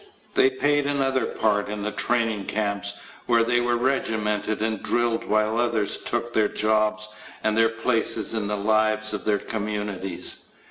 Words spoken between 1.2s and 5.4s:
part in the training camps where they were regimented and drilled